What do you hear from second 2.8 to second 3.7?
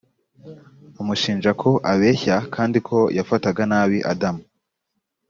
ko yafataga